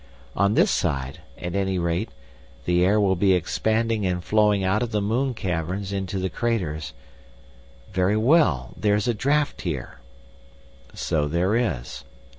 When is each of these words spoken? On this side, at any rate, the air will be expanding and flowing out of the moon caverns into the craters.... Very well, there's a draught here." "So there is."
On 0.35 0.55
this 0.55 0.71
side, 0.71 1.19
at 1.37 1.53
any 1.53 1.77
rate, 1.77 2.09
the 2.65 2.83
air 2.83 2.99
will 2.99 3.15
be 3.15 3.33
expanding 3.33 4.03
and 4.03 4.23
flowing 4.23 4.63
out 4.63 4.81
of 4.81 4.89
the 4.91 4.99
moon 4.99 5.35
caverns 5.35 5.93
into 5.93 6.17
the 6.17 6.27
craters.... 6.27 6.93
Very 7.93 8.17
well, 8.17 8.73
there's 8.75 9.07
a 9.07 9.13
draught 9.13 9.61
here." 9.61 9.99
"So 10.95 11.27
there 11.27 11.55
is." 11.55 12.03